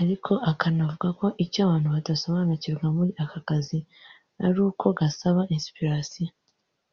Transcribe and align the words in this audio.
ariko 0.00 0.32
akanavuga 0.50 1.08
ko 1.18 1.26
icyo 1.44 1.58
abantu 1.66 1.88
badasobanukirwa 1.94 2.86
muri 2.96 3.12
aka 3.24 3.38
kazi 3.48 3.78
ari 4.44 4.58
uko 4.68 4.86
gasaba 4.98 5.40
inspiration 5.56 6.28